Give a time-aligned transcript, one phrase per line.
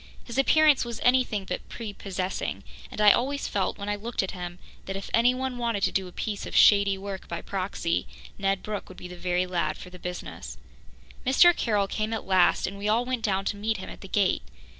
[0.23, 4.57] His appearance was anything but prepossessing, and I always felt, when I looked at him,
[4.87, 8.07] that if anyone wanted to do a piece of shady work by proxy,
[8.39, 10.57] Ned Brooke would be the very lad for the business.
[11.23, 11.55] Mr.
[11.55, 14.41] Carroll came at last, and we all went down to meet him at the gate.